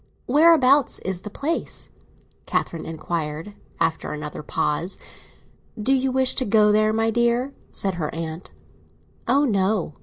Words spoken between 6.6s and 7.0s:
there,